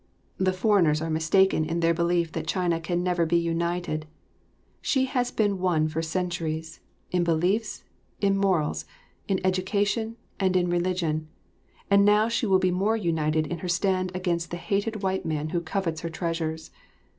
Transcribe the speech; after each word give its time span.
The 0.39 0.51
foreigners 0.51 0.99
are 0.99 1.11
mistaken 1.11 1.63
in 1.63 1.79
their 1.79 1.93
belief 1.93 2.31
that 2.31 2.47
China 2.47 2.79
can 2.79 3.03
never 3.03 3.23
be 3.23 3.37
united. 3.37 4.07
She 4.81 5.05
has 5.05 5.29
been 5.29 5.59
one 5.59 5.87
for 5.89 6.01
centuries, 6.01 6.79
in 7.11 7.23
beliefs, 7.23 7.83
in 8.19 8.35
morals, 8.35 8.85
in 9.27 9.39
education, 9.45 10.17
and 10.39 10.55
in 10.57 10.71
religion, 10.71 11.27
and 11.91 12.03
now 12.03 12.29
she 12.29 12.47
will 12.47 12.57
be 12.57 12.71
more 12.71 12.97
united 12.97 13.45
in 13.45 13.59
her 13.59 13.69
stand 13.69 14.11
against 14.15 14.49
the 14.49 14.57
hated 14.57 15.03
white 15.03 15.23
man 15.23 15.49
who 15.49 15.61
covets 15.61 16.01
her 16.01 16.09
treasures. 16.09 16.71